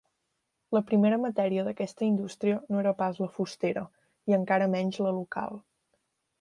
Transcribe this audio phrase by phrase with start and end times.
[0.77, 3.87] La primera matèria d'aquesta indústria no era pas la fustera,
[4.33, 5.65] i encara menys la local.